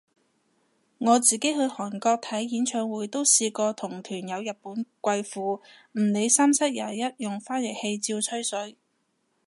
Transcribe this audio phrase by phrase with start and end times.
[0.97, 8.75] 我自己去韓國睇演唱會都試過同團有日本貴婦，唔理三七廿一用翻譯器照吹水